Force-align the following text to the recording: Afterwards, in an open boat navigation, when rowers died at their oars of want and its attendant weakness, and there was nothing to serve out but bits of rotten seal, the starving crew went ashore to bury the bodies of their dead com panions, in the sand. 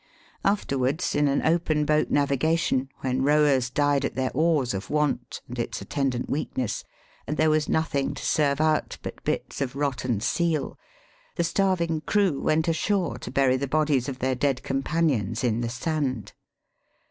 Afterwards, 0.43 1.13
in 1.13 1.27
an 1.27 1.43
open 1.45 1.85
boat 1.85 2.09
navigation, 2.09 2.89
when 3.01 3.21
rowers 3.21 3.69
died 3.69 4.03
at 4.03 4.15
their 4.15 4.31
oars 4.33 4.73
of 4.73 4.89
want 4.89 5.41
and 5.47 5.59
its 5.59 5.79
attendant 5.79 6.27
weakness, 6.27 6.83
and 7.27 7.37
there 7.37 7.51
was 7.51 7.69
nothing 7.69 8.15
to 8.15 8.25
serve 8.25 8.59
out 8.59 8.97
but 9.03 9.23
bits 9.23 9.61
of 9.61 9.75
rotten 9.75 10.19
seal, 10.19 10.75
the 11.35 11.43
starving 11.43 12.01
crew 12.01 12.41
went 12.41 12.67
ashore 12.67 13.19
to 13.19 13.29
bury 13.29 13.57
the 13.57 13.67
bodies 13.67 14.09
of 14.09 14.17
their 14.17 14.33
dead 14.33 14.63
com 14.63 14.81
panions, 14.81 15.43
in 15.43 15.61
the 15.61 15.69
sand. 15.69 16.33